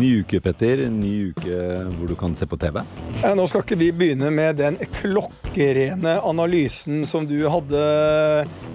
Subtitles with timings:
[0.00, 0.86] Ny uke, Petter.
[0.90, 1.56] Ny uke
[1.96, 2.80] hvor du kan se på TV.
[3.20, 7.82] Eh, Nå skal ikke vi begynne med den klokkerene analysen som du hadde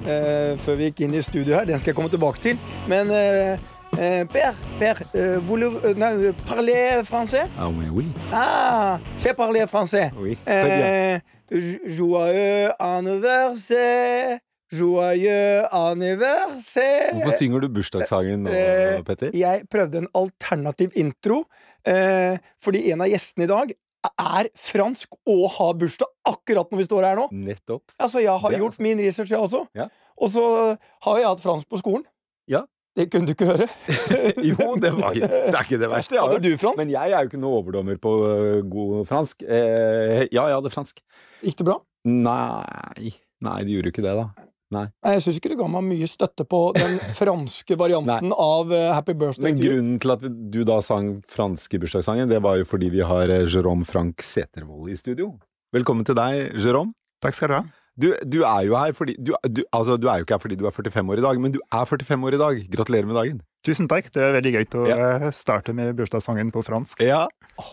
[0.05, 1.65] eh, før vi gikk inn i studio her.
[1.69, 2.59] Den skal jeg komme tilbake til.
[2.91, 3.55] Men eh,
[3.97, 7.47] eh, Per, per eh, voulez, euh, non, parler français?
[7.57, 8.05] Ah, oui, oui.
[8.33, 10.11] Ah, je parler français.
[10.19, 10.85] Oui, très bien.
[10.85, 11.19] Eh,
[11.51, 14.39] jo- joyeux anniversaire,
[14.79, 17.13] joyeux anniversaire.
[17.15, 19.31] Hvorfor synger du bursdagssangen nå, Eh, Petter?
[19.35, 21.43] Jeg prøvde en alternativ intro,
[21.85, 23.73] eh, fordi en av gjestene i dag
[24.05, 27.27] er fransk og har bursdag akkurat når vi står her nå.
[27.31, 27.83] Nettopp.
[27.99, 29.65] Altså, Jeg har gjort min research, jeg også.
[29.75, 29.87] Ja.
[30.21, 32.05] Og så har jeg hatt fransk på skolen.
[32.47, 32.63] Ja.
[32.95, 33.65] Det kunne du ikke høre.
[34.45, 36.15] Jo, det, var, det er ikke det verste.
[36.15, 36.77] jeg har Hadde du fransk?
[36.79, 39.41] Men jeg er jo ikke noe overdommer på øh, god fransk.
[39.43, 41.01] Eh, ja, jeg hadde fransk.
[41.43, 41.75] Gikk det bra?
[42.07, 43.11] Nei
[43.43, 44.45] Nei, det gjorde jo ikke det, da.
[44.73, 48.87] Nei, Jeg syns ikke det ga meg mye støtte på den franske varianten av eh,
[48.95, 49.71] Happy Birthday Men to you.
[49.75, 53.45] grunnen til at du da sang franske bursdagssangen, det var jo fordi vi har eh,
[53.45, 55.35] Jérôme Frank Setervold i studio.
[55.75, 56.95] Velkommen til deg, Jérôme.
[57.21, 57.63] Takk skal du ha.
[57.95, 60.57] Du, du er jo her fordi du, du, Altså, du er jo ikke her fordi
[60.59, 62.57] du er 45 år i dag, men du er 45 år i dag.
[62.73, 63.37] Gratulerer med dagen.
[63.65, 64.09] Tusen takk.
[64.13, 64.97] Det er veldig gøy å Ja.
[65.15, 66.99] eh, starte med bursdagssangen på fransk.
[67.05, 67.21] Ja.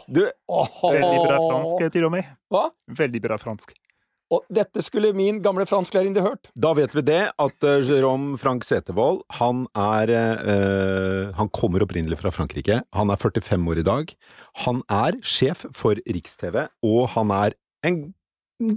[0.07, 2.29] Du, Veldig bra fransk, til og med.
[2.53, 2.69] Hva?
[3.01, 3.75] Veldig bra fransk.
[4.33, 6.49] Og dette skulle min gamle fransklærerinne hørt.
[6.57, 12.19] Da vet vi det, at uh, Jérôme Frank Setervold, han er eh, Han kommer opprinnelig
[12.23, 12.81] fra Frankrike.
[12.97, 14.15] Han er 45 år i dag.
[14.65, 18.01] Han er sjef for Riks-TV, og han er en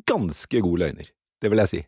[0.10, 1.12] ganske god løgner.
[1.42, 1.82] Det vil jeg si.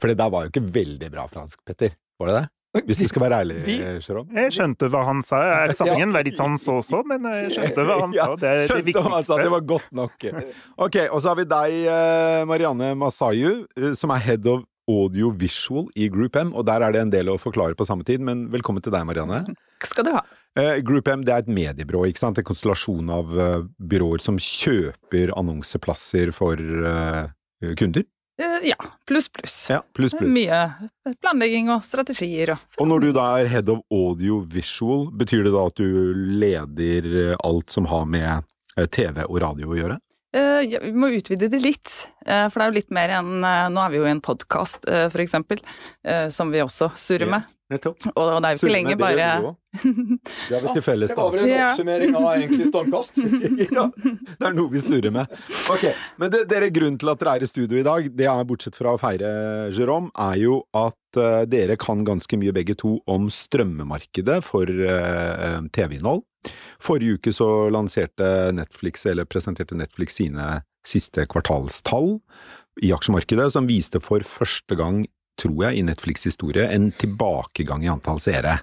[0.00, 1.96] For det der var jo ikke veldig bra fransk, Petter.
[2.20, 2.46] Var det det?
[2.84, 3.56] Hvis du skal være ærlig,
[4.04, 4.28] Sharon.
[4.36, 5.40] Jeg skjønte hva han sa.
[5.72, 8.28] Sammenhengen Sangen var litt sånn så-så, men jeg skjønte hva han sa.
[8.36, 10.26] Det er det skjønte hva han sa, det var godt nok.
[10.86, 15.88] Ok, og så har vi deg, eh, Marianne Masayu, eh, som er head of audiovisual
[15.98, 18.46] i Group M, og der er det en del å forklare på samme tid, men
[18.52, 19.40] velkommen til deg, Marianne.
[19.82, 20.22] Hva skal du ha.
[20.56, 22.38] Eh, Group M det er et mediebyrå, ikke sant?
[22.38, 23.32] En konstellasjon av
[23.80, 26.60] byråer som kjøper annonseplasser for
[27.80, 28.06] kunder.
[28.38, 28.76] Eh, ja,
[29.06, 29.70] pluss, pluss.
[29.70, 30.28] Ja, plus, plus.
[30.28, 30.58] Mye
[31.22, 35.54] planlegging og strategier og Og når du da er head of audio visual, betyr det
[35.54, 38.44] da at du leder eh, alt som har med
[38.76, 39.96] eh, TV og radio å gjøre?
[40.36, 41.92] Eh, ja, Vi må utvide det litt,
[42.26, 44.24] eh, for det er jo litt mer enn eh, Nå er vi jo i en
[44.24, 45.62] podkast, for eksempel,
[46.04, 47.52] eh, som vi også surrer med.
[47.72, 48.04] Nettopp.
[48.12, 51.32] Og og det er jo ikke lenger bare Det har vi til felles, Det var
[51.34, 53.18] vel en oppsummering av egentlig stormkast.
[53.78, 55.32] ja, det er noe vi surrer med.
[55.74, 55.88] Ok,
[56.20, 58.78] Men det, dere, grunnen til at dere er i studio i dag, det er bortsett
[58.78, 59.32] fra å feire
[59.74, 60.94] Jérôme, er jo at
[61.50, 66.22] dere kan ganske mye begge to om strømmemarkedet for TV-innhold.
[66.82, 72.18] Forrige uke så lanserte Netflix, eller presenterte Netflix sine siste kvartalstall
[72.84, 75.04] i aksjemarkedet, som viste for første gang,
[75.40, 78.60] tror jeg, i Netflix historie, en tilbakegang i antall seere.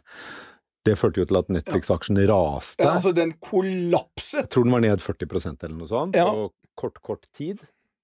[0.84, 2.84] Det førte jo til at Netflix-aksjen raste.
[2.84, 4.42] Ja, altså, den kollapset.
[4.46, 6.26] Jeg tror den var ned 40% eller noe sånt Ja.
[6.28, 7.62] på kort, kort tid.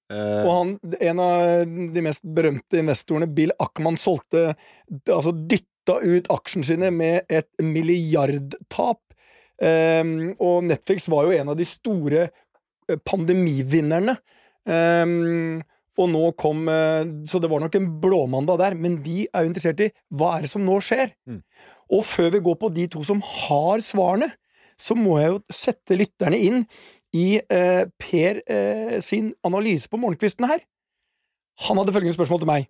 [0.09, 4.55] Eh, Og han, en av de mest berømte investorene, Bill Ackman, solgte
[5.07, 9.01] Altså dytta ut aksjene sine med et milliardtap.
[9.59, 14.15] Ehm, og Netflix var jo en av de store eh, pandemivinnerne.
[14.69, 15.59] Um,
[15.99, 19.49] og nå kom eh, Så det var nok en blåmandag der, men vi er jo
[19.49, 21.13] interessert i hva er det som nå skjer?
[21.27, 21.41] Mm.
[21.95, 24.29] Og før vi går på de to som har svarene,
[24.79, 26.63] så må jeg jo sette lytterne inn
[27.15, 30.61] i eh, Per eh, sin analyse på morgenkvisten her.
[31.65, 32.69] Han hadde følgende spørsmål til meg.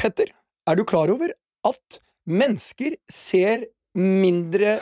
[0.00, 0.32] Petter,
[0.68, 1.32] er du klar over
[1.68, 4.76] at mennesker ser mindre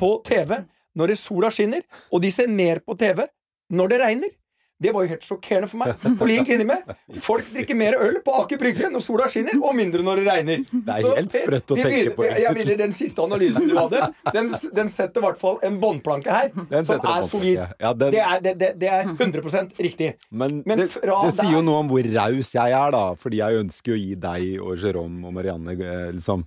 [0.00, 0.62] på TV
[0.98, 1.82] når det sola skinner,
[2.12, 3.26] og de ser mer på TV
[3.72, 4.38] når det regner?
[4.82, 5.92] Det var jo helt sjokkerende for meg.
[6.18, 6.88] På lik linje med
[7.22, 10.64] folk drikker mer øl på Aker Brygge når sola skinner, og mindre når det regner.
[10.72, 12.24] Det er helt sprøtt å tenke begynner- på.
[12.42, 16.34] Jeg vil den siste analysen du hadde, den, den setter i hvert fall en båndplanke
[16.34, 17.62] her, Den som er solid.
[17.78, 20.14] Ja, den- Det er, det, det, er 100 riktig.
[20.32, 23.04] men men det, det sier jo noe om hvor raus jeg er, da.
[23.14, 26.42] Fordi jeg ønsker jo å gi deg og Jérôme og Marianne eh, liksom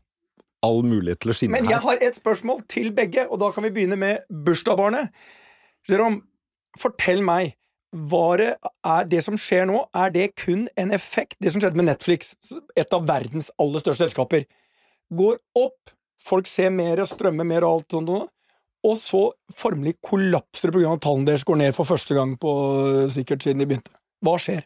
[0.63, 1.63] all mulighet til å skinne her.
[1.63, 1.87] Men jeg her.
[1.87, 5.11] har et spørsmål til begge, og da kan vi begynne med bursdagsbarnet.
[5.89, 6.21] Jerome,
[6.79, 7.55] fortell meg.
[7.95, 8.49] Det,
[8.83, 12.33] er det som skjer nå, er det kun en effekt Det som skjedde med Netflix,
[12.75, 14.43] et av verdens aller største selskaper,
[15.15, 18.11] går opp, folk ser mer og strømmer mer og alt sånt,
[18.85, 19.23] og så
[19.55, 20.91] formelig kollapser det pga.
[20.93, 22.51] at tallene deres går ned for første gang på
[23.15, 23.95] sikkert siden de begynte.
[24.25, 24.65] Hva skjer?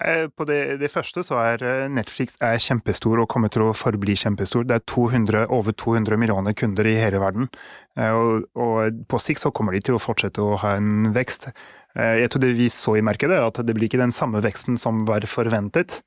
[0.00, 3.72] Eh, På det, det første så er eh, Netflix er kjempestor og kommer til å
[3.76, 4.66] forbli kjempestor.
[4.68, 7.48] Det er 200, over 200 millioner kunder i hele verden.
[7.96, 11.50] Eh, Og, og på sikt så kommer de til å fortsette å ha en vekst.
[11.96, 15.06] Jeg tror det vi så i markedet, at det blir ikke den samme veksten som
[15.08, 16.02] var forventet.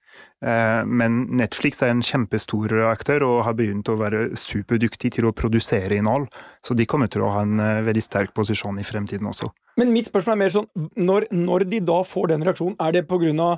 [0.86, 5.97] Men Netflix er en kjempestor aktør og har begynt å være superdyktig til å produsere
[5.97, 6.27] innhold.
[6.62, 7.57] Så de kommer til å ha en
[7.88, 9.50] veldig sterk posisjon i fremtiden også.
[9.81, 13.07] Men mitt spørsmål er mer sånn, når, når de da får den reaksjonen, er det
[13.09, 13.57] på grunn av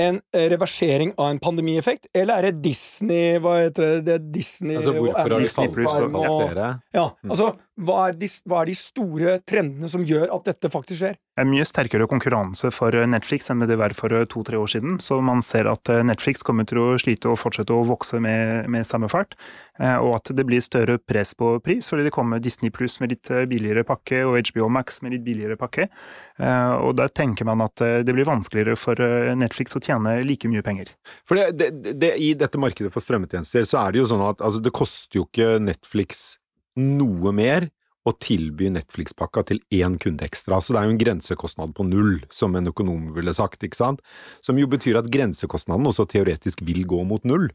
[0.00, 4.04] en reversering av en pandemieffekt, eller er det Disney Hva heter det?
[4.06, 6.60] det er Disney Altså hvorfor har Disney Plus og-?
[6.94, 11.00] Ja, altså, hva er, de, hva er de store trendene som gjør at dette faktisk
[11.02, 11.18] skjer?
[11.40, 14.98] Det er mye sterkere konkurranse for Netflix enn det var for to-tre år siden.
[15.00, 18.66] Så man ser at eh, Netflix kommer til å slite og fortsette å vokse med,
[18.68, 19.38] med samme fart.
[19.80, 23.14] eh, Og at det blir større press på pris, fordi det kommer Disney Pluss med
[23.14, 25.88] litt eh, billigere pakke og HBO Max med litt billigere pakke.
[26.36, 30.18] Eh, Og da tenker man at eh, det blir vanskeligere for eh, Netflix å tjene
[30.26, 30.92] like mye penger.
[31.24, 34.44] For det, det, det, I dette markedet for strømmetjenester så er det jo sånn at
[34.44, 36.39] altså, det koster jo ikke Netflix
[36.80, 37.68] noe mer
[38.08, 40.60] å tilby Netflix-pakka til én kunde ekstra.
[40.62, 44.04] Så det er jo en grensekostnad på null, som en økonom ville sagt, ikke sant?
[44.44, 47.50] Som jo betyr at grensekostnaden også teoretisk vil gå mot null.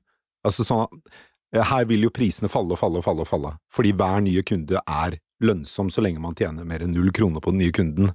[0.45, 1.15] Altså sånn at
[1.55, 4.45] eh, her vil jo prisene falle og falle og falle og falle, fordi hver nye
[4.45, 8.11] kunde er lønnsom så lenge man tjener mer enn null kroner på den nye kunden.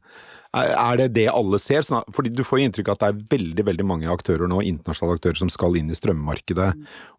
[0.57, 1.85] Er det det alle ser?
[1.87, 5.21] Sånn fordi du får inntrykk av at det er veldig veldig mange aktører nå, internasjonale
[5.21, 6.71] aktører som skal inn i strømmarkedet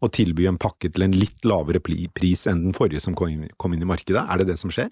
[0.01, 3.30] og tilby en pakke til en litt lavere pris enn den forrige som kom
[3.77, 4.25] inn i markedet.
[4.25, 4.92] Er det det som skjer?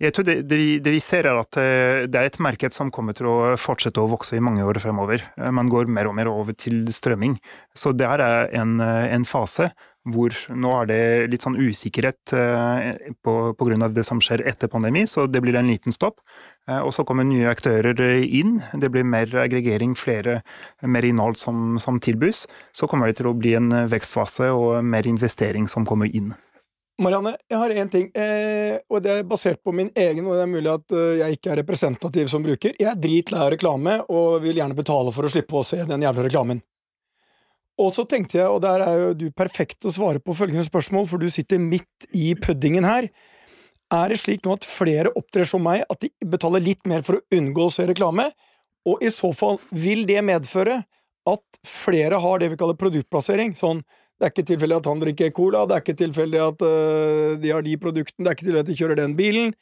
[0.00, 2.72] Jeg tror det, det, vi, det vi ser er at eh, det er et marked
[2.72, 5.26] som kommer til å fortsette å vokse i mange år fremover.
[5.36, 7.36] Eh, Man går mer og mer over til strømming.
[7.76, 9.68] Så det her er en, eh, en fase
[10.08, 11.02] hvor nå er det
[11.34, 13.88] litt sånn usikkerhet pga.
[13.92, 16.22] det som skjer etter pandemi, så det blir en liten stopp.
[16.66, 17.92] Og så kommer nye aktører
[18.24, 18.62] inn.
[18.72, 20.40] Det blir mer aggregering, flere,
[20.80, 22.46] mer innhold som, som tilbys.
[22.72, 26.32] Så kommer det til å bli en vekstfase og mer investering som kommer inn.
[27.00, 30.42] Marianne, jeg har én ting, eh, og det er basert på min egen, og det
[30.44, 32.74] er mulig at eh, jeg ikke er representativ som bruker.
[32.76, 36.04] Jeg er dritlei av reklame, og vil gjerne betale for å slippe å se den
[36.04, 36.60] jævla reklamen.
[37.80, 41.08] Og så tenkte jeg, og der er jo du perfekt å svare på følgende spørsmål,
[41.08, 43.08] for du sitter midt i puddingen her.
[43.90, 47.16] Er det slik nå at flere opptrer som meg, at de betaler litt mer for
[47.16, 48.28] å unngå å se reklame?
[48.84, 50.82] Og i så fall, vil det medføre
[51.30, 53.56] at flere har det vi kaller produktplassering?
[53.56, 53.80] Sånn,
[54.20, 57.52] det er ikke tilfeldig at han drikker cola, det er ikke tilfeldig at øh, de
[57.54, 59.54] har de produktene, det er ikke tilfeldig at de kjører den bilen.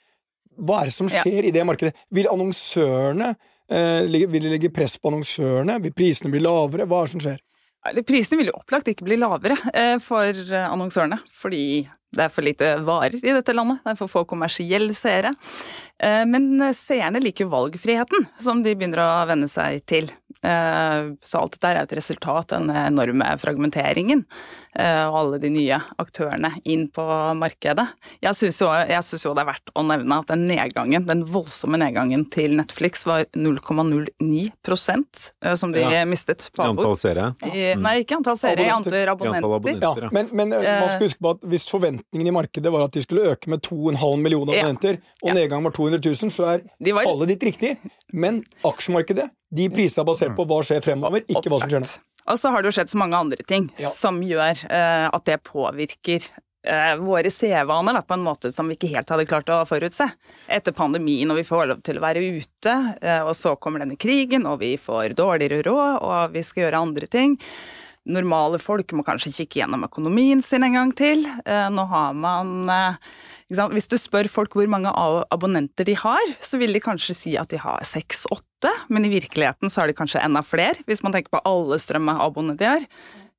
[0.59, 1.23] Hva er det som Ja.
[1.23, 1.95] skjer i det markedet?
[2.11, 3.29] Vil annonsørene
[3.71, 5.79] eh, Vil de legge press på annonsørene?
[5.85, 6.87] Vil prisene bli lavere?
[6.91, 7.39] Hva er det som skjer?
[8.05, 12.43] Prisene vil jo opplagt ikke bli lavere eh, for eh, annonsørene, fordi det er for
[12.47, 13.83] lite varer i dette landet.
[13.85, 15.33] Det er for få kommersielle seere.
[16.01, 20.09] Eh, Men seerne liker valgfriheten, som de begynner å venne seg til.
[20.43, 24.25] Eh, Så alt dette er et resultat av den enorme fragmenteringen
[24.79, 27.03] eh, og alle de nye aktørene inn på
[27.37, 27.89] markedet.
[28.23, 28.69] Jeg syns jo,
[29.03, 33.05] synes jo det er verdt å nevne at den nedgangen, den voldsomme nedgangen til Netflix
[33.09, 34.53] var 0,09
[35.43, 36.05] eh, som de Ja.
[36.05, 37.35] mistet på I antall seere?
[37.43, 39.09] I, nei, ikke antall seere, i Abonnenter.
[39.09, 39.83] antall I antall abonnenter.
[39.83, 40.03] Ja, abonnenter.
[40.03, 40.11] ja.
[40.13, 41.67] men, men man skal huske på at hvis
[41.99, 44.67] forventningen i markedet var at de skulle øke med 2,5 millioner Ja.
[44.69, 45.35] og Ja.
[45.35, 47.77] nedgangen var 200 000, så er var alle ditt riktig.
[48.13, 51.99] Men aksjemarkedet, de priser er basert på hva skjer fremover, ikke hva som skjer nå.
[52.29, 53.89] Og så har det jo skjedd så mange andre ting Ja.
[53.89, 56.23] som gjør uh, at det påvirker
[56.69, 60.11] uh, våre seervaner da, på en måte som vi ikke helt hadde klart å forutse.
[60.47, 63.97] Etter pandemien, og vi får lov til å være ute, uh, og så kommer denne
[63.97, 67.39] krigen, og vi får dårligere råd, og vi skal gjøre andre ting.
[68.09, 71.27] Normale folk må kanskje kikke gjennom økonomien sin en gang til.
[71.45, 73.11] Eh, nå har man eh?
[73.49, 74.91] Hvis du spør folk hvor mange
[75.33, 79.73] abonnenter de har, så vil de kanskje si at de har seks-åtte, men i virkeligheten
[79.73, 82.85] så har de kanskje enda flere, hvis man tenker på alle strømmeabonnenter de har.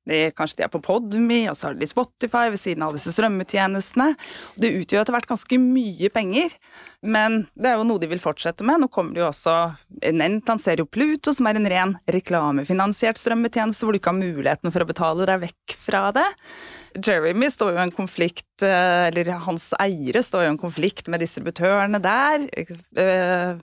[0.08, 3.12] De, kanskje de er på Podme, og så har de Spotify ved siden av disse
[3.14, 4.14] strømmetjenestene.
[4.62, 6.56] Det utgjør etter hvert ganske mye penger,
[7.04, 8.82] men det er jo noe de vil fortsette med.
[8.82, 9.58] Nå kommer det jo også
[10.16, 14.74] Nent lanserer jo Pluto, som er en ren reklamefinansiert strømmetjeneste, hvor du ikke har muligheten
[14.74, 16.28] for å betale deg vekk fra det.
[16.96, 21.10] Jeremy står jo i en konflikt, eh, eller hans eiere står jo i en konflikt
[21.12, 22.48] med distributørene der,
[22.98, 23.56] eh,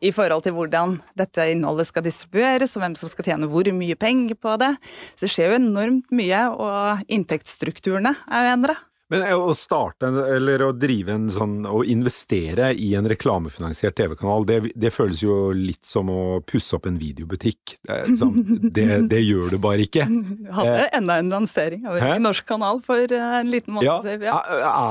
[0.00, 3.96] i forhold til hvordan dette innholdet skal distribueres, og hvem som skal tjene hvor mye
[3.96, 4.76] penger på det.
[5.16, 8.76] Så det skjer jo enormt mye, og inntektsstrukturene er jo endra.
[9.10, 14.46] Men eh, å starte, eller å drive en sånn, å investere i en reklamefinansiert TV-kanal,
[14.46, 17.76] det, det føles jo litt som å pusse opp en videobutikk.
[17.88, 18.36] Det, sånn,
[18.70, 20.06] det, det gjør du bare ikke.
[20.60, 24.28] Hadde enda en lansering av en norsk kanal for eh, en liten måned Ja, siden.
[24.30, 24.38] Ja.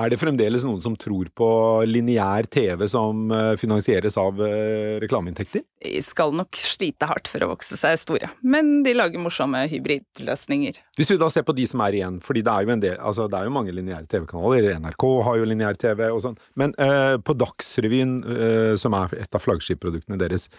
[0.03, 1.49] er det fremdeles noen som tror på
[1.87, 5.63] lineær TV som eh, finansieres av eh, reklameinntekter?
[5.79, 10.79] De skal nok slite hardt for å vokse seg store, men de lager morsomme hybridløsninger.
[10.99, 12.97] Hvis vi da ser på de som er igjen, fordi det er jo en del,
[12.99, 14.69] altså det er jo mange lineære TV-kanaler.
[14.81, 16.37] NRK har jo lineær-TV og sånn.
[16.59, 20.49] Men eh, på Dagsrevyen, eh, som er et av flaggskipproduktene deres,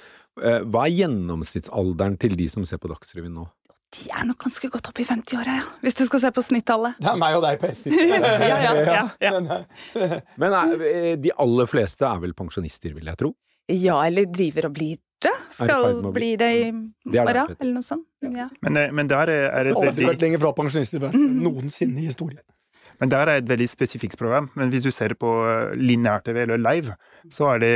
[0.43, 3.47] eh, hva er gjennomsnittsalderen til de som ser på Dagsrevyen nå?
[3.91, 5.65] De er nok ganske godt opp i 50-åra, ja.
[5.83, 6.95] Hvis du skal se på snittallet.
[7.03, 9.33] Det er meg og deg på ett ja, ja, ja, ja.
[10.41, 13.33] Men, er, eh, de aller fleste er vel pensjonister, vil jeg tro.
[13.71, 15.35] ja, eller driver og blir det.
[15.53, 18.07] Skal ferd bli- bli det i Det det, morgen, eller noe sånt.
[18.25, 18.47] Ja.
[18.65, 22.41] Men, men der er er et Aldri vært lenger fra pensjonister vært noensinne i historien.
[23.01, 24.51] Men der er et veldig spesifikt program.
[24.59, 26.97] Men hvis du ser på eh, lineær-TV eller live,
[27.33, 27.71] så er det,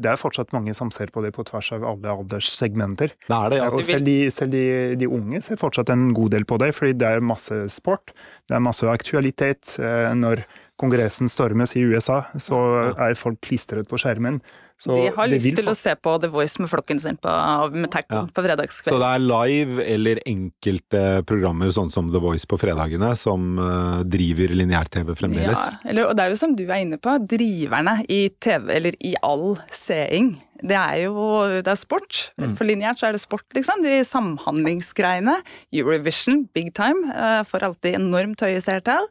[0.00, 3.14] det er fortsatt mange som ser på det på tvers av alle alderssegmenter.
[3.28, 3.86] Det er det, Og altså.
[3.92, 4.64] selv de, selv de,
[5.00, 8.12] de unge ser fortsatt en god del på det, fordi det er masse sport,
[8.48, 9.76] det er masse aktualitet.
[9.80, 10.44] Eh, Når
[10.80, 12.58] kongressen stormes i USA, så
[12.96, 14.40] er folk klistret på skjermen.
[14.82, 17.30] Så De har lyst vil til å se på The Voice med flokken sin på,
[17.70, 18.24] med Ja.
[18.26, 23.60] på Så det er live eller enkelte programmer sånn som The Voice på fredagene som
[23.62, 25.54] eh, driver lineær-TV fremdeles?
[25.60, 28.98] Ja, eller, og det er jo som du er inne på, driverne i TV, eller
[28.98, 30.34] i all seing.
[30.62, 31.14] Det er jo
[31.62, 32.32] det er sport.
[32.58, 33.86] For lineært så er det sport, liksom.
[33.86, 35.38] De samhandlingsgreiene.
[35.72, 37.06] Eurovision, big time.
[37.14, 39.06] eh, Får alltid enormt høye seertall.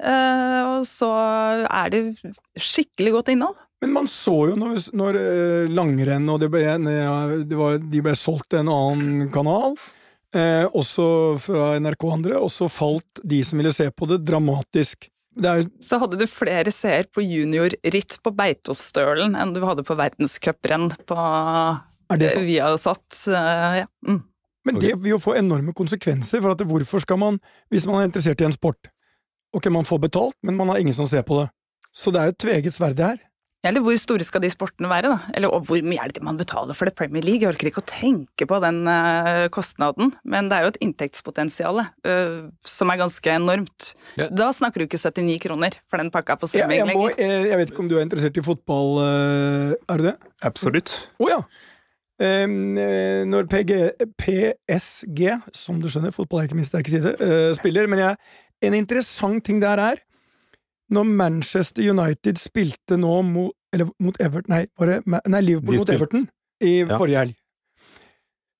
[0.00, 1.08] Eh, Og så
[1.68, 2.00] er det
[2.58, 3.58] skikkelig godt innhold.
[3.80, 6.64] Men man så jo når, når eh, langrenn og det ble,
[7.48, 9.76] det var, de ble solgt til en annen kanal,
[10.36, 11.06] eh, også
[11.40, 15.08] fra NRK og andre, og så falt de som ville se på det, dramatisk.
[15.40, 19.96] Det er, Så hadde du flere seere på juniorritt på Beitostølen enn du hadde på
[19.96, 21.16] verdenscuprenn på
[22.10, 22.48] er det sant?
[22.48, 23.20] Viasat.
[23.30, 23.86] eh, Ja.
[24.06, 24.22] Mm.
[24.66, 27.38] Men det vil jo få enorme konsekvenser, for at hvorfor skal man,
[27.72, 28.90] hvis man er interessert i en sport
[29.56, 31.48] Ok, man får betalt, men man har ingen som ser på det.
[31.90, 33.18] Så det er jo et tveget sverd det her.
[33.66, 35.32] Eller hvor store skal de sportene være, da?
[35.36, 37.42] Eller og hvor mye er det man betaler for det Premier League?
[37.44, 41.82] Jeg orker ikke å tenke på den eh, kostnaden, men det er jo et inntektspotensial
[41.82, 43.90] eh, som er ganske enormt.
[44.16, 44.30] Ja.
[44.32, 47.20] Da snakker du ikke 79 kroner for den pakka på Jeg, strømming jeg, må, lenger.
[47.20, 50.16] jeg, jeg vet ikke om du er interessert i fotball, eh, er du det?
[50.48, 50.96] Absolutt.
[51.20, 51.42] Å ja.
[52.20, 53.76] Em, eh, når PG,
[54.20, 55.20] PSG,
[55.56, 58.18] som du skjønner, fotball er ikke min sterke side, uh, spiller, men jeg,
[58.62, 60.00] en interessant ting der er
[60.90, 65.90] Når Manchester United spilte nå mot, eller mot Everton Nei, var det, nei Liverpool mot
[65.94, 66.28] Everton
[66.60, 66.98] i Ja.
[66.98, 67.36] forrige helg,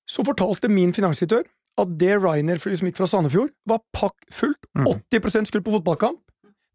[0.09, 1.43] så fortalte min finansdirektør
[1.81, 4.57] at det Ryanair-flyet som gikk fra Sandefjord, var pakkfullt.
[4.75, 4.87] Mhm.
[5.11, 6.19] 80% skulle på fotballkamp.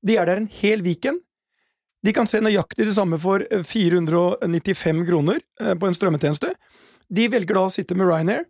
[0.06, 1.20] De er der en hel weekend.
[2.04, 6.54] De kan se nøyaktig det samme for eh, 495 kroner eh, på en strømmetjeneste.
[7.12, 8.44] De velger da å sitte med Ryanair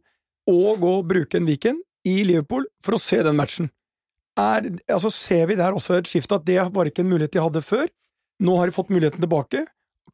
[0.48, 3.70] og gå og bruke en weekend i Liverpool for å se den matchen.
[4.36, 7.44] Er, altså ser vi der også et skifte, at det var ikke en mulighet de
[7.44, 7.86] hadde før.
[8.44, 9.64] Nå har de fått muligheten tilbake.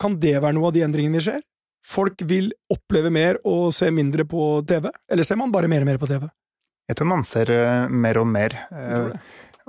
[0.01, 1.43] Kan det være noe av de endringene vi ser?
[1.83, 5.91] Folk vil oppleve mer og se mindre på TV, eller ser man bare mer og
[5.91, 6.29] mer på TV?
[6.91, 8.55] Jeg tror man ser eh, mer og mer.
[8.71, 9.09] Eh.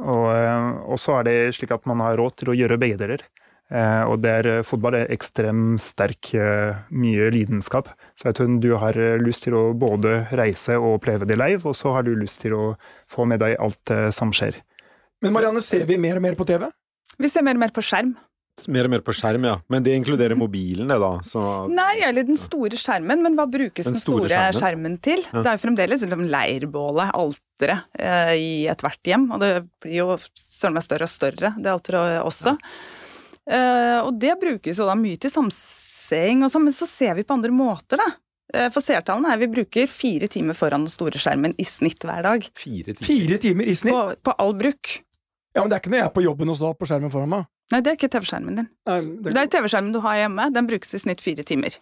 [0.04, 3.00] Og, eh, og så er det slik at man har råd til å gjøre begge
[3.02, 3.26] deler.
[3.74, 7.90] Eh, og det er, fotball er ekstremt sterk, eh, mye lidenskap.
[8.20, 11.64] Så jeg tror du har eh, lyst til å både reise og oppleve det live,
[11.66, 12.66] og så har du lyst til å
[13.10, 14.60] få med deg alt eh, som skjer.
[15.24, 16.68] Men Marianne, ser vi mer og mer på TV?
[17.18, 18.14] Vi ser mer og mer på skjerm.
[18.70, 19.56] Mer og mer på skjerm, ja.
[19.74, 21.10] Men det inkluderer mobilen, det, da.
[21.26, 21.42] Så
[21.74, 24.60] Nei, eller den store skjermen, men hva brukes Den den, store store, skjermen?
[24.62, 25.24] skjermen til?
[25.26, 25.40] Ja.
[25.40, 29.50] Det er jo fremdeles liksom leirbålet, alteret, eh, i ethvert hjem, og det
[29.82, 32.54] blir jo søren meg større og større, det alteret også.
[32.54, 33.02] Eh,
[34.06, 37.36] og det brukes jo da mye til samseing og sånn, men så ser vi på
[37.36, 38.10] andre måter, da.
[38.54, 42.24] Eh, For seertallene er vi bruker fire timer foran den store skjermen i snitt hver
[42.24, 42.46] dag.
[42.56, 43.08] fire timer.
[43.08, 43.94] Fire timer i snitt?
[43.96, 45.00] På, på all bruk.
[45.54, 47.30] Ja, men det er ikke når jeg er på jobben og står på skjermen foran
[47.30, 47.50] meg.
[47.72, 48.70] Nei, det er ikke TV-skjermen din.
[48.90, 49.00] Nei,
[49.32, 51.78] Det er TV-skjermen du har hjemme, den brukes i snitt fire timer.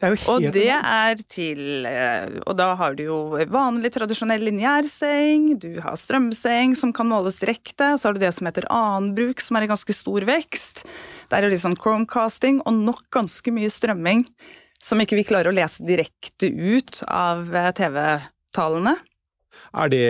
[0.00, 3.18] Det er jo Og det er til eh, Og da har du jo
[3.52, 8.32] vanlig, tradisjonell lineærseng, du har strømseng som kan måles direkte, og så har du det
[8.36, 10.84] som heter annenbruk, som er i ganske stor vekst.
[11.28, 14.26] Det er det litt sånn chromecasting, og nok ganske mye strømming
[14.82, 18.96] som ikke vi klarer å lese direkte ut av eh, TV-talene.
[19.72, 20.06] Er det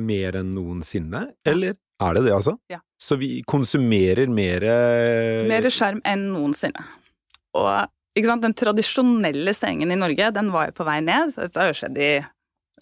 [0.00, 2.56] mer enn noensinne, eller er det det, altså?
[2.70, 2.80] Ja.
[3.02, 6.86] Så vi konsumerer mer eh, Mer skjerm enn noensinne.
[7.58, 7.68] Og
[8.14, 11.34] den tradisjonelle sengen i Norge, den var jo på vei ned.
[11.36, 12.12] Dette har jo skjedd i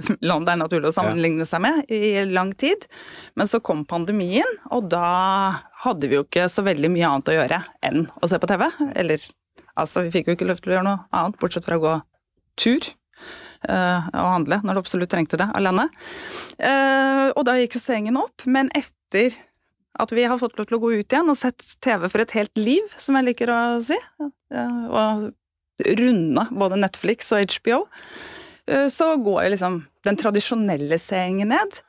[0.28, 2.86] land det er naturlig å sammenligne seg med i lang tid.
[3.38, 5.04] Men så kom pandemien, og da
[5.84, 8.66] hadde vi jo ikke så veldig mye annet å gjøre enn å se på TV.
[8.94, 9.26] Eller
[9.74, 11.98] altså, vi fikk jo ikke lov til å gjøre noe annet, bortsett fra å gå
[12.60, 12.90] tur.
[13.68, 15.88] eh, og handle når du absolutt trengte det alene.
[16.56, 19.36] Eh, og da gikk jo sengen opp, men etter
[19.98, 22.34] at vi har fått lov til å gå ut igjen og sett TV for et
[22.36, 25.30] helt liv, som jeg liker å si, og
[26.00, 27.84] runde både Netflix og HBO,
[28.66, 31.80] eh, så går jo liksom den tradisjonelle seingen ned.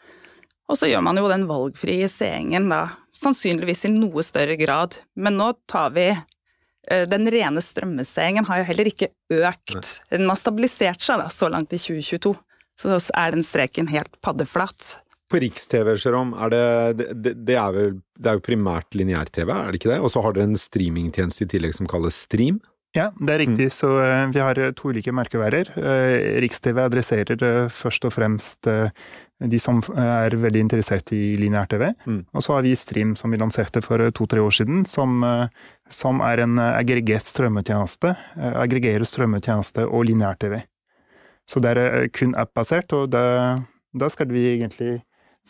[0.71, 2.85] Og så gjør man jo den valgfrie seingen da,
[3.17, 5.01] sannsynligvis i noe større grad.
[5.19, 9.97] Men nå tar vi eh, den rene strømmeseingen har jo heller ikke økt.
[10.13, 12.33] Den har stabilisert seg da, så langt i 2022.
[12.81, 14.95] Så er den streken helt paddeflat.
[15.31, 19.71] På Riks-TV, Jérôme, er det, det, det, er vel, det er jo primært lineær-TV, er
[19.71, 20.01] det ikke det?
[20.03, 22.57] Og så har dere en streamingtjeneste i tillegg som kalles Stream?
[22.91, 23.69] Ja, det er riktig.
[23.69, 23.71] Mm.
[23.71, 25.69] Så uh, vi har to ulike merkeværer.
[25.77, 28.67] Uh, Riks-TV adresserer først og fremst
[29.41, 31.85] de som er veldig interessert i lineær-TV.
[32.03, 32.19] Mm.
[32.35, 35.23] Og så har vi Stream, som vi lanserte for to-tre år siden, som,
[35.89, 38.11] som, er en aggregert strømmetjeneste.
[38.51, 40.59] Aggregerer strømmetjeneste og lineær-TV.
[41.49, 44.99] Så det er kun app-basert, og da skal vi egentlig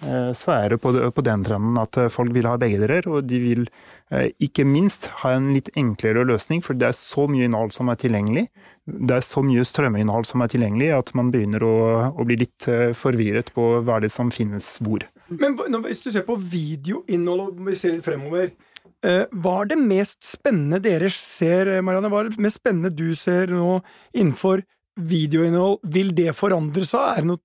[0.02, 3.06] Eh, svære på, på, den trenden at eh, folk vil ha begge deler.
[3.12, 3.68] Og de vil
[4.10, 7.92] eh, ikke minst ha en litt enklere løsning, for det er så mye innhold som
[7.94, 8.48] er tilgjengelig.
[8.90, 11.76] Det er så mye strømmeinnhold som er tilgjengelig at man begynner å,
[12.18, 12.66] å bli litt
[12.98, 15.06] forvirret på hva det som finnes hvor.
[15.30, 15.54] Men
[15.86, 18.54] hvis du ser på videoinnhold, og vi ser litt fremover
[19.02, 22.10] hva er det mest spennende dere ser, Marianne?
[22.14, 23.80] Hva er det mest spennende du ser nå
[24.14, 24.62] innenfor
[25.02, 25.80] videoinnhold?
[25.96, 27.08] Vil det forandre seg?
[27.16, 27.42] Er det noe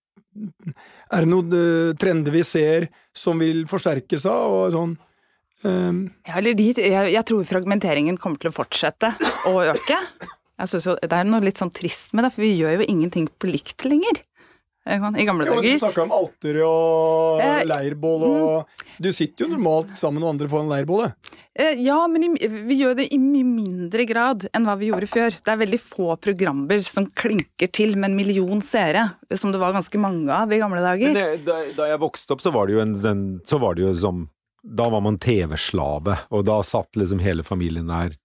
[1.13, 4.33] er det noen uh, trender vi ser som vil forsterke seg?
[4.57, 4.95] og sånn?
[5.67, 6.01] Um.
[6.29, 9.15] Ja, de, jeg, jeg, tror fragmenteringen kommer til å fortsette
[9.49, 9.99] å øke.
[10.57, 12.89] Jeg synes jo, Det er noe litt sånn trist med det, for vi gjør jo
[12.89, 14.23] ingenting på likt lenger.
[14.87, 15.63] I gamle dager.
[15.63, 18.85] Du snakka om alter og eh, leirbål og mm.
[19.03, 21.17] Du sitter jo normalt sammen med andre foran leirbålet.
[21.59, 25.09] Eh, ja, men i, vi gjør det i mye mindre grad enn hva vi gjorde
[25.11, 25.35] før.
[25.37, 29.75] Det er veldig få programmer som klinker til med en million seere, som det var
[29.77, 31.17] ganske mange av i gamle dager.
[31.17, 33.85] Det, da, da, jeg vokste opp, så var det jo en, den, så var det
[33.85, 34.25] jo som
[34.67, 38.17] Da var man TV-slave, og da satt liksom hele familien der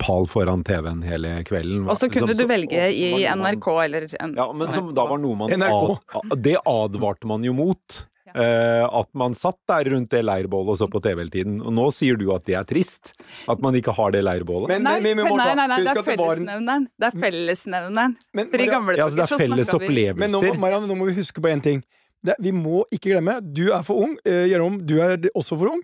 [0.00, 1.84] pal foran TV-en hele kvelden.
[1.88, 5.06] Og så kunne liksom, du velge så, i NRK eller en, Ja, men som da
[5.10, 8.00] var noe man ad, Det advarte man jo mot.
[8.30, 11.56] Uh, at man satt der rundt det leirbålet og så på TV hele tiden.
[11.64, 13.12] Og nå sier du at det er trist?
[13.50, 14.70] At man ikke har det leirbålet?
[14.70, 16.86] Men, nei, nei, nei, nei, nei, det er fellesnevneren.
[16.94, 18.18] Det er fellesnevneren.
[18.38, 20.22] For i gamle dager ja, så det er felles opplevelser.
[20.22, 21.82] Men nå, Marianne, nå må vi huske på én ting.
[22.22, 25.72] Det, vi må ikke glemme, du er for ung, uh, Jérôme, du er også for
[25.72, 25.80] ung,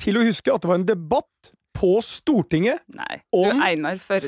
[0.00, 3.62] til å huske at det var en debatt på Stortinget Nei, om
[4.00, 4.26] far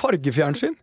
[0.00, 0.76] fargefjernsyn.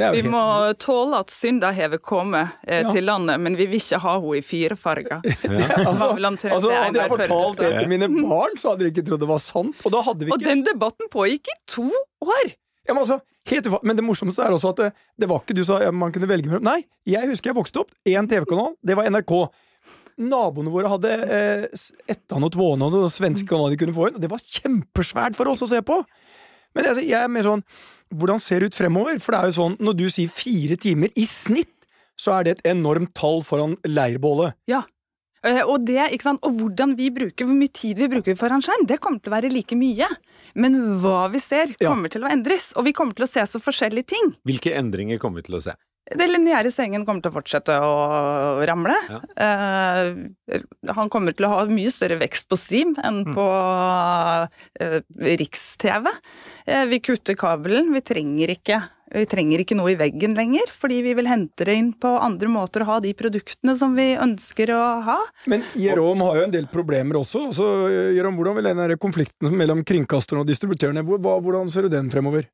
[0.00, 0.40] Vi må
[0.80, 2.92] tåle at synda hever komme eh, ja.
[2.94, 5.20] til landet, men vi vil ikke ha henne i fire farger.
[5.50, 5.66] Ja.
[5.82, 6.06] altså,
[6.48, 9.40] altså, hadde jeg fortalt det til mine barn, så hadde de ikke trodd det var
[9.42, 9.82] sant.
[9.84, 10.32] Og, ikke...
[10.32, 11.88] og den debatten pågikk i to
[12.24, 12.52] år!
[12.86, 13.18] Ja, men, altså,
[13.50, 16.28] helt, men det morsomste er også at det, det var ikke du sa man kunne
[16.30, 16.64] velge mellom.
[16.66, 17.92] Nei, jeg husker jeg vokste opp.
[18.08, 19.34] Én TV-kanal, det var NRK
[20.20, 24.24] naboene våre hadde eh, Ettan og Tvåne og svenske kanaler de kunne få inn, og
[24.24, 26.00] det var kjempesvært for oss å se på!
[26.76, 27.64] Men jeg, jeg er mer sånn
[28.14, 29.18] Hvordan ser det ut fremover?
[29.22, 31.76] For det er jo sånn, når du sier fire timer i snitt,
[32.18, 34.56] så er det et enormt tall foran leirbålet.
[34.70, 34.82] Ja.
[35.46, 36.42] Eh, og, det, ikke sant?
[36.44, 39.36] og hvordan vi bruker, hvor mye tid vi bruker foran skjerm, det kommer til å
[39.36, 40.08] være like mye.
[40.58, 42.16] Men hva vi ser, kommer ja.
[42.16, 42.72] til å endres.
[42.74, 44.34] Og vi kommer til å se så forskjellige ting.
[44.48, 45.76] Hvilke endringer kommer vi til å se?
[46.10, 48.96] Det lineære sengen kommer til å fortsette å ramle.
[49.10, 49.20] Ja.
[49.46, 50.58] Eh,
[50.90, 53.34] han kommer til å ha mye større vekst på stream enn mm.
[53.36, 53.46] på
[54.82, 54.96] eh,
[55.40, 56.10] riks-TV.
[56.66, 57.92] Eh, vi kutter kabelen.
[57.94, 58.80] Vi trenger, ikke,
[59.14, 62.50] vi trenger ikke noe i veggen lenger, fordi vi vil hente det inn på andre
[62.50, 65.18] måter å ha de produktene som vi ønsker å ha.
[65.50, 67.52] Men Jerom har jo en del problemer også.
[67.54, 67.68] Så,
[68.16, 72.50] Jerom, hvordan vil den konflikten mellom kringkasterne og distributørene, hvordan ser du den fremover?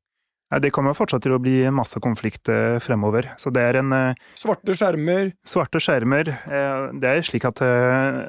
[0.47, 2.47] Det kommer fortsatt til å bli masse konflikt
[2.79, 3.33] fremover.
[3.35, 5.33] Så det er en eh, Svarte skjermer?
[5.47, 6.31] Svarte skjermer.
[6.31, 8.21] Eh, det er slik at eh,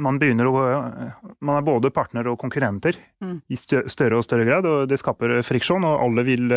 [0.00, 0.54] man begynner å
[1.44, 3.36] Man er både partner og konkurrenter mm.
[3.52, 6.56] i større og større grad, og det skaper friksjon, og alle vil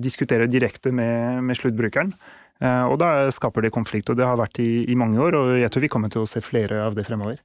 [0.00, 2.14] diskutere direkte med, med sluttbrukeren.
[2.60, 5.50] Eh, og da skaper det konflikt, og det har vært i, i, mange år, og
[5.56, 7.38] jeg tror vi kommer til å se flere av det fremover.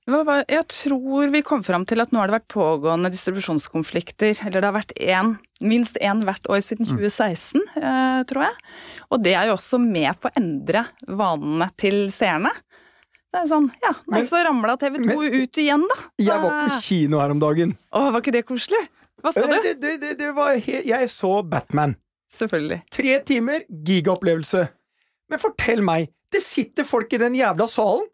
[0.51, 4.67] Jeg tror vi kom fram til at nå har det vært pågående distribusjonskonflikter, eller det
[4.67, 7.79] har vært én, minst én hvert år siden 2016, mm.
[7.85, 8.59] Eh, tror jeg.
[9.15, 12.51] Og det er jo også med på å endre vanene til seerne.
[13.31, 15.99] Det er sånn, ja, nei, men, så ramla TV 2 men, ut igjen, da.
[16.23, 17.75] Jeg var på kino her om dagen.
[17.91, 18.83] Å, var ikke det koselig?
[19.23, 19.55] Hva sa du?
[19.63, 21.95] Det, det, det, det var jeg så Batman.
[22.35, 22.83] Selvfølgelig.
[22.91, 24.67] Tre timer, gigaopplevelse.
[25.31, 28.05] Men fortell meg, det sitter folk i den jævla salen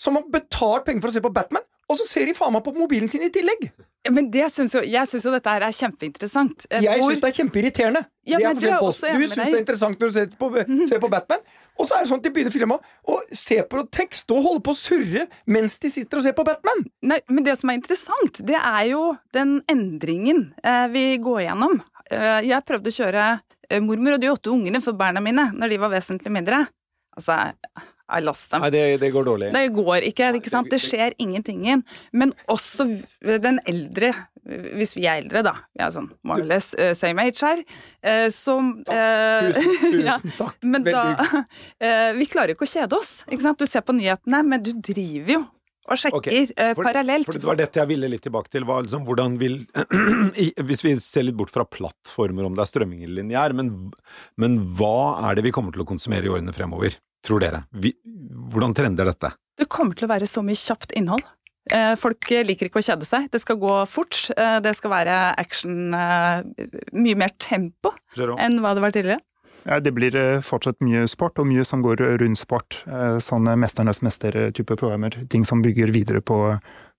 [0.00, 2.64] som har betalt penger for å se på Batman, og så ser de faen meg
[2.66, 3.68] på mobilen sin i tillegg!
[4.12, 6.66] Men det synes jo, jeg syns jo dette er kjempeinteressant.
[6.70, 7.10] Eh, jeg Hvor...
[7.10, 8.02] syns det er kjempeirriterende.
[8.26, 10.84] Ja, det er du syns det er interessant når du ser på, mhm.
[10.90, 11.42] ser på Batman,
[11.76, 12.78] og så er det sånn at de begynner filma
[13.12, 16.46] og ser på tekst og holder på å surre mens de sitter og ser på
[16.46, 16.86] Batman.
[17.06, 19.02] Nei, men det som er interessant, det er jo
[19.36, 21.80] den endringen eh, vi går gjennom.
[22.10, 23.26] Eh, jeg prøvde å kjøre
[23.70, 26.64] Eh, mormor og de åtte ungene for barna mine når de var vesentlig mindre.
[27.16, 27.38] Altså,
[28.06, 28.62] I lost dem.
[28.62, 29.50] Nei, det, det går dårlig.
[29.56, 30.70] Det går ikke, ikke sant.
[30.70, 31.82] Det skjer ingentingen.
[32.14, 32.86] Men også
[33.42, 34.12] den eldre,
[34.46, 37.64] hvis vi er eldre, da, vi er sånn more or less eh, same age her,
[38.30, 40.60] som eh, Tusen, ja, takk.
[40.62, 41.08] Men da
[42.20, 43.58] Vi klarer jo ikke å kjede oss, ikke sant.
[43.58, 45.44] Du ser på nyhetene, men du driver jo
[45.88, 47.26] og sjekker Ok, eh, For- parallelt.
[47.28, 48.64] For det var dette jeg ville litt tilbake til.
[48.68, 49.58] Var liksom, hvordan vil
[50.68, 53.70] Hvis vi ser litt bort fra plattformer, om det er strømming eller lineær, men,
[54.40, 54.94] men hva
[55.30, 57.64] er det vi kommer til å konsumere i årene fremover, tror dere?
[57.72, 57.94] Vi,
[58.52, 59.32] hvordan trender dette?
[59.56, 61.24] Det kommer til å være så mye kjapt innhold.
[61.72, 63.24] Eh, Folk liker ikke å kjede seg.
[63.32, 64.18] Det skal gå fort.
[64.36, 67.90] Eh, Det skal være action, mye mer tempo
[68.38, 69.20] enn hva det var tidligere.
[69.66, 72.80] Ja, det blir eh, fortsatt mye sport, og mye som går rundt sport.
[72.86, 75.16] Eh, Sånne Mesternes mester-type programmer.
[75.32, 76.38] Ting som bygger videre på,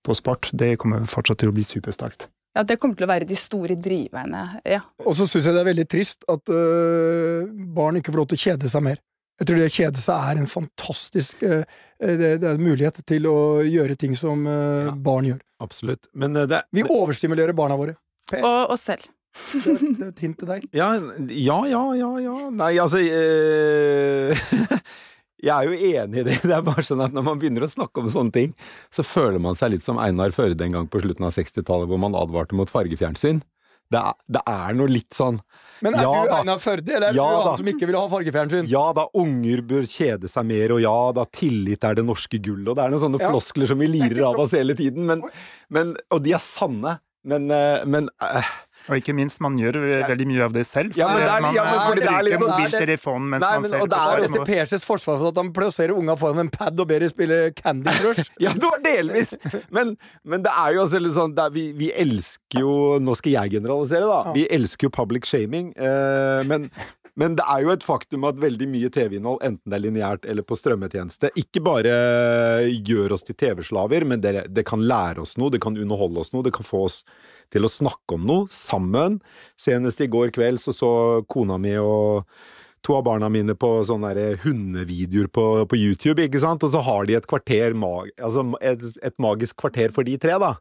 [0.04, 0.50] på sport.
[0.52, 2.28] Det kommer fortsatt til å bli supersterkt.
[2.56, 4.60] Ja, Det kommer til å være de store driverne.
[4.68, 4.80] Ja.
[5.06, 8.40] Og så syns jeg det er veldig trist at øh, barn ikke får lov til
[8.40, 9.00] å kjede seg mer.
[9.38, 11.60] Jeg tror det å kjede seg er en fantastisk øh,
[12.02, 14.94] det, det er en mulighet til å gjøre ting som øh, Ja.
[15.08, 15.38] barn gjør.
[15.62, 16.08] Absolutt.
[16.18, 17.94] Men eh, det, Vi overstimulerer barna våre.
[18.42, 19.06] Og oss selv.
[19.38, 20.64] Det, er- det er et hint til deg.
[20.76, 20.88] Ja,
[21.28, 22.10] ja, ja, ja.
[22.26, 22.36] ja.
[22.58, 24.38] Nei, altså eh,
[25.38, 26.38] Jeg er jo enig i det.
[26.42, 28.54] Det er bare sånn at når man begynner å snakke om sånne ting,
[28.90, 32.00] så føler man seg litt som Einar Førde en gang på slutten av 60-tallet, hvor
[32.02, 33.38] man advarte mot fargefjernsyn.
[33.88, 35.38] Det er, det er noe litt sånn
[35.80, 36.32] Men er Ja du.
[36.42, 37.44] Einar Førde, eller er Ja du da.
[37.46, 38.66] han som ikke vil ha fargefjernsyn?
[38.68, 42.68] Ja da, unger bør kjede seg mer, og ja da, tillit er det norske gullet,
[42.68, 43.30] og det er noen sånne Ja.
[43.32, 45.22] floskler som vi lirer av oss hele tiden, men,
[45.72, 46.98] men, og de er sanne.
[47.28, 48.50] Men, eh, men eh,
[48.88, 49.76] Og ikke minst, man gjør
[50.08, 50.96] veldig mye av det selv.
[50.96, 53.52] Ja, men det er- man ja, men fordi det er litt sånn- mobiltelefonen mens Nei,
[53.58, 56.50] man ser og det er også PCs forsvar for at han plasserer unga foran en
[56.50, 58.30] pad og ber dem spille Candy Crush.
[58.44, 59.34] Ja, det var delvis!
[59.70, 63.32] Men, men det er jo også litt sånn er, vi, vi elsker jo Nå skal
[63.32, 64.32] jeg generalisere, da.
[64.32, 65.72] Vi elsker jo public shaming.
[65.76, 66.70] Eh, men,
[67.18, 70.46] men det er jo et faktum at veldig mye TV-innhold, enten det er lineært eller
[70.46, 71.94] på strømmetjeneste, ikke bare
[72.70, 76.30] gjør oss til TV-slaver, men det, det kan lære oss noe, det kan underholde oss
[76.34, 77.00] noe, det kan få oss
[77.52, 79.18] til å snakke om noe sammen.
[79.58, 80.92] Senest i går kveld så så
[81.32, 82.28] kona mi og
[82.86, 86.64] to av barna mine på sånne der hundevideoer på, på YouTube, ikke sant?
[86.66, 90.36] Og så har de et kvarter, mag altså et, et magisk kvarter for de tre,
[90.42, 90.54] da.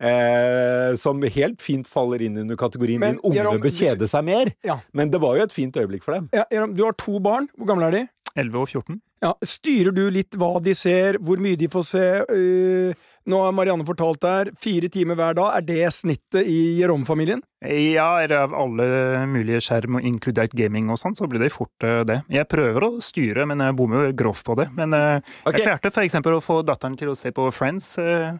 [0.00, 4.24] Eh, som helt fint faller inn under kategorien Men, din unge Gjerom, bør kjede seg
[4.24, 4.52] mer.
[4.64, 4.78] Ja.
[4.96, 6.30] Men det var jo et fint øyeblikk for dem.
[6.32, 7.50] Ja, Gjerom, du har to barn.
[7.58, 8.02] Hvor gamle er de?
[8.38, 9.00] 11 og 14.
[9.20, 12.04] Ja, Styrer du litt hva de ser, hvor mye de får se?
[12.30, 15.56] øh, nå har Marianne fortalt her, fire timer hver dag.
[15.58, 17.42] Er det snittet i Jerome-familien?
[17.60, 21.86] Ja, er det av alle mulige skjerm, inkludert gaming og sånn, så blir det fort
[21.86, 22.22] eh, det.
[22.32, 24.70] Jeg prøver å styre, men jeg bommer jo grovt på det.
[24.76, 25.60] Men okay.
[25.60, 27.92] Jeg klarte for eksempel å få datteren til å se på Friends.
[28.00, 28.32] eh,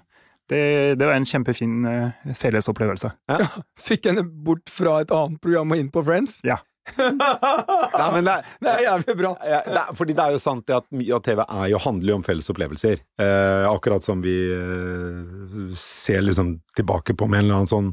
[0.51, 3.12] det, det var en kjempefin uh, fellesopplevelse.
[3.88, 6.40] Fikk henne bort fra et annet program og inn på Friends?
[6.47, 6.59] Ja.
[6.98, 9.35] Nei, men det, Det er jævlig bra.
[9.40, 12.50] Det fordi det er jo sant at mye av TV er jo, handler om felles
[12.53, 13.05] opplevelser.
[13.20, 17.90] Eh, akkurat som vi eh, ser liksom tilbake på med en eller annen sånn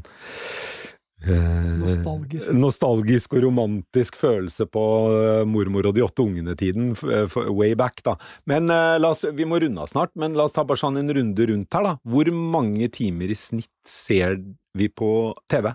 [1.26, 2.52] eh, Nostalgisk.
[2.54, 4.84] nostalgisk og romantisk følelse på
[5.16, 8.16] eh, mormor og de åtte ungene-tiden, eh, way back, da.
[8.50, 11.12] Men eh, oss, vi må runde av snart, men la oss ta bare sånn en
[11.18, 11.96] runde rundt her, da.
[12.08, 14.38] Hvor mange timer i snitt ser
[14.78, 15.10] vi på
[15.50, 15.72] TV?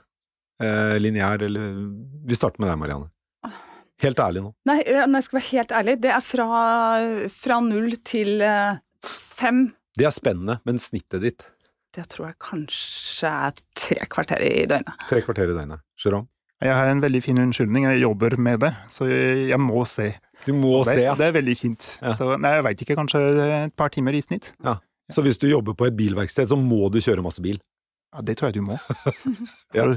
[0.64, 1.74] Eh, lineær, eller
[2.30, 3.10] Vi starter med deg, Marianne.
[4.02, 4.52] Helt ærlig nå.
[4.68, 6.48] Nei, når jeg skal være helt ærlig, det er fra,
[7.30, 9.68] fra null til eh, fem.
[9.98, 11.46] Det er spennende, men snittet ditt?
[11.94, 15.06] Det tror jeg kanskje er tre kvarter i døgnet.
[15.12, 15.84] Tre kvarter i døgnet.
[16.02, 16.26] Jérôme?
[16.64, 20.14] Jeg har en veldig fin unnskyldning, jeg jobber med det, så jeg, må se.
[20.48, 21.16] Du må det, se, ja.
[21.20, 21.90] det er veldig fint.
[22.00, 22.14] Ja.
[22.16, 23.22] Så nei, jeg veit ikke, kanskje
[23.60, 24.54] et par timer i snitt.
[25.12, 27.60] Så hvis du jobber på et bilverksted, så må du kjøre masse bil.
[28.14, 28.80] Ja, det tror jeg du må.
[29.78, 29.90] Ja.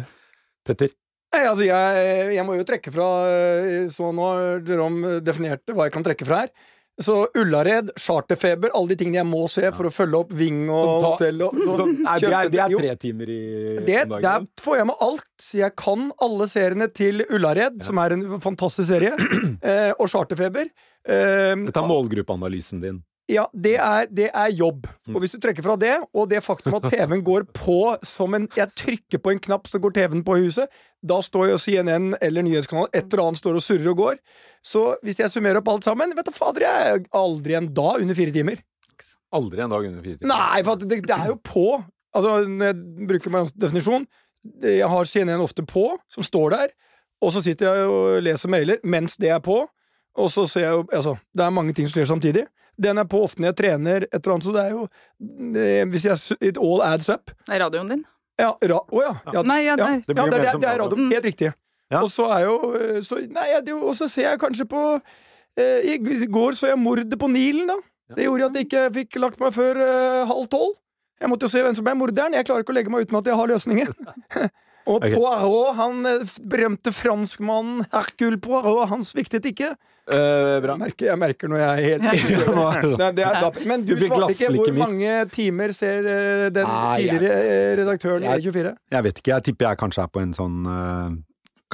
[0.67, 0.91] Petter?
[1.35, 5.93] Altså, jeg, jeg må jo trekke fra øh, Så nå har Jerome definerte hva jeg
[5.97, 6.53] kan trekke fra her.
[6.97, 10.87] Så Ullared, Charterfeber, alle de tingene jeg må se for å følge opp Ving og
[11.03, 13.41] ta- hotell og så, så, nei, det, er, det er tre timer i
[13.85, 14.23] Det, dagen.
[14.25, 15.49] der får jeg med alt.
[15.59, 19.13] Jeg kan alle seriene til Ullared, som er en fantastisk serie,
[19.61, 20.73] eh, og Charterfeber.
[21.05, 23.03] Eh, Dette er målgruppeanalysen din.
[23.27, 24.85] Ja, det er, det er jobb.
[25.09, 25.17] Mm.
[25.17, 28.47] Og hvis du trekker fra det, og det faktum at TV-en går på som en
[28.55, 30.71] Jeg trykker på en knapp, så går TV-en på i huset.
[31.03, 34.21] Da står jo CNN eller nyhetskanalen et eller annet står og surrer og går.
[34.63, 38.03] Så hvis jeg summerer opp alt sammen, vet du fader, jeg er aldri en dag
[38.05, 38.63] under fire timer.
[39.35, 40.31] Aldri en dag under fire timer.
[40.31, 41.69] Nei, for det, det er jo på.
[42.17, 44.07] Altså, når jeg bruker min definisjon
[44.63, 46.71] Jeg har CNN ofte på, som står der,
[47.21, 49.65] og så sitter jeg og leser mailer mens det er på,
[50.17, 52.47] og så ser jeg jo Altså, det er mange ting som skjer samtidig.
[52.79, 54.83] Den er på ofte når jeg trener, et eller annet, så det er jo
[55.55, 57.31] det, Hvis jeg It all adds up.
[57.47, 58.03] Det Er radioen din?
[58.39, 59.15] Ja, ra, å ja.
[59.33, 59.43] ja.
[59.49, 60.03] Nei, ja, nei.
[60.05, 60.91] Det Ja, det, det, det er radio.
[60.97, 61.09] radio.
[61.15, 61.53] Helt riktig.
[61.91, 62.03] Ja.
[62.03, 62.57] Og så er jo
[63.07, 64.83] så, Nei, det jo- og så ser jeg kanskje på
[65.57, 67.77] Eh, I går så jeg mordet på Nilen, da.
[68.15, 70.75] Det gjorde at jeg ikke fikk lagt meg før eh, halv tolv.
[71.17, 72.37] Jeg måtte jo se hvem som ble morderen.
[72.37, 73.95] Jeg klarer ikke å legge meg uten at jeg har løsningen.
[74.87, 75.17] Og okay.
[75.19, 79.75] Poirot, han eh, berømte franskmannen Hercule Poirot, han sviktet ikke.
[80.07, 80.77] Uh, bra.
[80.77, 83.65] Jeg merker, jeg merker når jeg er helt Ja, nå er Nei, det er dapper.
[83.67, 84.53] Men du Du svarte ikke.
[84.55, 88.75] Hvor mange timer ser eh, den ah, tidligere jeg, redaktøren i Jeg- E24?
[88.95, 91.11] Jeg vet ikke, jeg tipper jeg kanskje er på en sånn uh,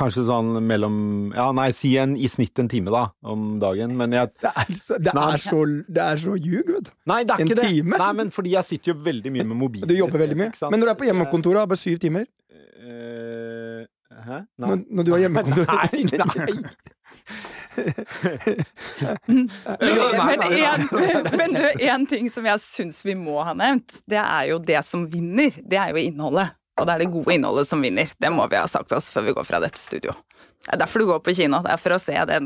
[0.01, 0.97] Kanskje sånn mellom
[1.37, 3.93] Ja, nei, si en, i snitt en time, da, om dagen.
[4.01, 5.29] Men jeg Det er, så- det Nei.
[5.35, 5.61] er så,
[6.01, 6.93] det er så ljug, vet du.
[7.13, 7.69] Nei, det er En ikke det.
[7.69, 7.99] time?
[8.01, 9.93] Nei, men fordi jeg sitter jo veldig mye med mobilen.
[9.93, 10.55] Du jobber veldig mye.
[10.73, 12.25] Men når du er på hjemmekontoret, har bare syv timer.
[13.03, 13.83] Eh,
[14.23, 14.39] Hæ?
[14.61, 14.69] Nei.
[14.69, 15.65] Når, når du har hjemmekontor
[19.81, 20.51] Nei, nei.
[21.37, 25.07] Men, en ting som jeg syns vi må ha nevnt, det er jo det som
[25.11, 25.57] vinner.
[25.57, 26.53] Det er jo innholdet.
[26.83, 28.11] Og det er det gode innholdet som vinner.
[28.19, 30.17] Det må vi ha sagt oss før vi går fra dette studio.
[30.63, 31.59] Det er derfor du går på kino.
[31.63, 32.37] Det er for å se det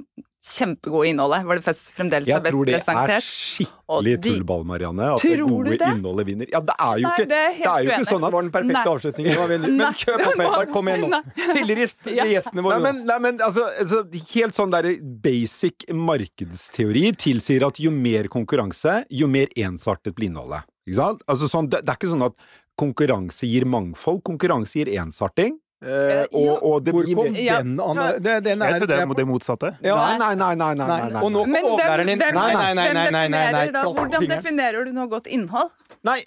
[0.46, 5.08] kjempegode innholdet, hvor det fremdeles er Jeg tror det er skikkelig de- tullball, Marianne.
[5.16, 5.88] At det gode det?
[5.90, 6.48] innholdet vinner.
[6.52, 8.36] Ja, det er jo Nei, ikke det er Det er jo ikke sånn at Det
[8.36, 8.92] var den perfekte Nei.
[8.94, 9.76] avslutningen.
[9.80, 10.70] Men kjøp opp Peter.
[10.76, 11.08] Kom igjen nå.
[11.16, 11.48] Nei.
[11.58, 12.24] Fillerist Ja.
[12.30, 12.80] gjestene Nei, våre.
[12.86, 14.00] men, nei, men altså, altså,
[14.36, 14.90] helt sånn der
[15.26, 20.62] basic markedsteori tilsier at jo mer konkurranse, jo mer ensartet blir innholdet.
[20.86, 21.22] Ikke sant?
[21.28, 22.34] Altså, sånn, det, det er ikke sånn at
[22.78, 25.56] konkurranse gir mangfold, konkurranse gir ensarting.
[25.84, 27.58] Eh, og, og det Hvor blir kom mer- Ja.
[27.60, 27.98] den an...
[28.22, 29.72] Det, den Jeg er, tror det det er det motsatte.
[29.84, 29.96] Ja.
[29.96, 31.22] Nei, nei, nei, nei, nei, nei, nei.
[31.22, 32.18] Og nå kom overlæreren din.
[32.18, 33.82] Nei, nei, nei, nei, nei, nei, nei.
[33.84, 35.70] hvordan definerer du nå godt innhold?
[36.06, 36.20] Nei,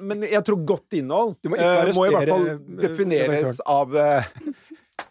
[0.00, 3.60] men jeg tror godt innhold Du må ikke eh, må i hvert fall eh, defineres
[3.68, 4.24] av uh,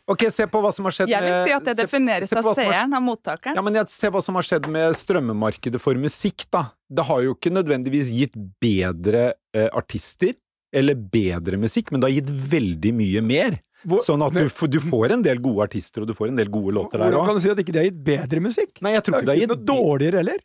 [0.10, 2.54] Ok, se på hva som har skjedd Jeg vil si at det defineres av hva
[2.58, 3.58] som har- seeren, av mottakeren.
[3.58, 6.65] Ja, men jeg Se hva som har skjedd med strømmemarkedet for musikk, da.
[6.89, 10.34] Det har jo ikke nødvendigvis gitt bedre eh, artister,
[10.75, 13.60] eller bedre musikk, men det har gitt veldig mye mer.
[13.88, 16.50] Hvor- Sånn at du, du får en del gode artister, og du får en del
[16.52, 17.26] gode låter der Hvordan òg.
[17.30, 18.82] kan du si at ikke det har gitt bedre musikk?
[18.84, 20.42] Nei, jeg tror ikke det har gitt noe dårligere heller.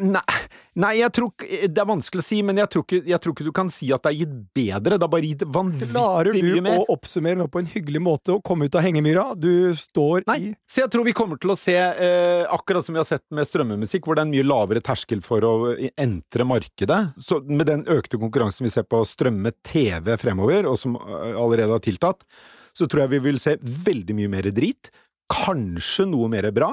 [0.00, 0.22] Nei,
[0.78, 1.32] nei, jeg tror
[1.68, 3.90] Det er vanskelig å si, men jeg tror, ikke, jeg tror ikke du kan si
[3.92, 4.96] at det har gitt bedre.
[4.98, 6.32] Det har bare gitt vanvittig mye mer.
[6.32, 9.26] Klarer du å oppsummere nå på en hyggelig måte og komme ut av hengemyra?
[9.38, 12.94] Du står Nei, i så jeg tror vi kommer til å se, eh, akkurat som
[12.96, 15.54] vi har sett med strømmemusikk, hvor det er en mye lavere terskel for å
[15.98, 17.00] entre markedet.
[17.20, 21.80] Så med den økte konkurransen vi ser på strømme-TV fremover, og som eh, allerede har
[21.84, 22.24] tiltatt,
[22.78, 24.90] så tror jeg vi vil se veldig mye mer drit.
[25.32, 26.70] Kanskje noe mer bra.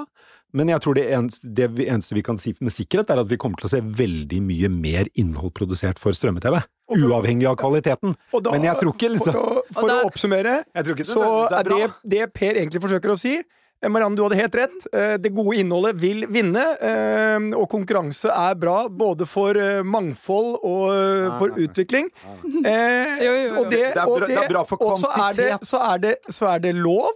[0.56, 3.28] Men jeg tror det eneste, det vi- eneste vi kan si med sikkerhet, er at
[3.28, 6.62] vi kommer til å se veldig mye mer innhold produsert for strømme-TV.
[6.96, 8.16] Uavhengig av kvaliteten.
[8.32, 11.10] Og da- Men jeg tror ikke liksom For, å, for å oppsummere, Jeg tror ikke
[11.12, 13.42] så er er det, det Per egentlig forsøker å si
[13.86, 14.88] Marianne, du hadde helt rett.
[14.94, 20.56] Eh, Det gode innholdet vil vinne, eh, og konkurranse er bra både for eh, mangfold
[20.64, 21.68] og eh, for nei, nei.
[21.68, 22.10] utvikling.
[22.26, 23.50] Jo, Eh, jo, jo.
[23.62, 26.48] Og det, og det er bra for og så er det, så er det, så
[26.56, 27.12] er det lov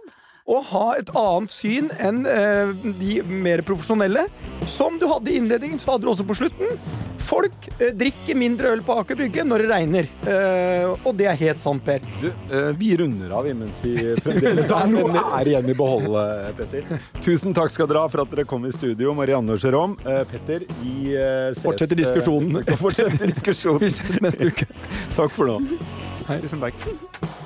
[0.50, 4.26] å ha et annet syn enn eh, de mer profesjonelle.
[4.70, 6.74] Som du hadde i innledningen, så hadde du også på slutten.
[7.30, 10.08] Folk eh, drikker mindre øl på Aker Brygge når det regner.
[10.26, 12.02] Eh, og det er helt sant, Per.
[12.22, 16.50] Du, eh, vi runder av mens vi fremdeles har noe er igjen i behold, eh,
[16.58, 16.96] Petter.
[17.22, 19.98] Tusen takk skal dere ha for at dere kom i studio, Marianne og Jerome.
[20.02, 22.64] Eh, Petter, vi eh, ses Fortsetter diskusjonen.
[22.82, 23.84] Fortsetter diskusjonen.
[23.86, 24.66] Vi ses neste uke.
[25.14, 25.60] Takk for nå.
[26.30, 27.38] Tusen takk.